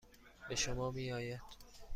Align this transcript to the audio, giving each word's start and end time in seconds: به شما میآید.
به 0.49 0.55
شما 0.55 0.91
میآید. 0.91 1.41